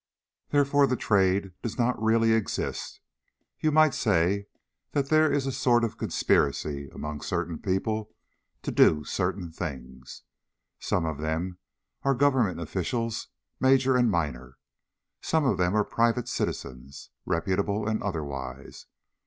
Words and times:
Therefore 0.49 0.87
the 0.87 0.95
Trade 0.95 1.51
does 1.61 1.77
not 1.77 2.01
really 2.01 2.31
exist. 2.33 3.01
You 3.59 3.71
might 3.71 3.93
say 3.93 4.47
that 4.93 5.09
there 5.09 5.31
is 5.31 5.45
a 5.45 5.51
sort 5.51 5.83
of 5.83 5.99
conspiracy 5.99 6.89
among 6.89 7.21
certain 7.21 7.59
people 7.59 8.09
to 8.63 8.71
do 8.71 9.03
certain 9.03 9.51
things. 9.51 10.23
Some 10.79 11.05
of 11.05 11.19
them 11.19 11.59
are 12.01 12.15
government 12.15 12.59
officials, 12.59 13.27
major 13.59 13.95
and 13.95 14.09
minor. 14.09 14.57
Some 15.21 15.45
of 15.45 15.59
them 15.59 15.75
are 15.75 15.83
private 15.85 16.27
citizens, 16.27 17.11
reputable 17.23 17.87
and 17.87 18.01
otherwise. 18.01 18.87